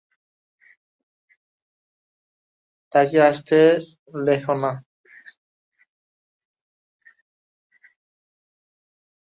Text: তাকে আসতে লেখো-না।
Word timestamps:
তাকে 2.93 3.17
আসতে 3.29 3.59
লেখো-না। 4.25 4.71